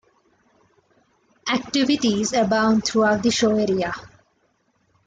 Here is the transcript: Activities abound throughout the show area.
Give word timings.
Activities 1.47 2.33
abound 2.33 2.83
throughout 2.83 3.21
the 3.21 3.29
show 3.29 3.55
area. 3.55 3.93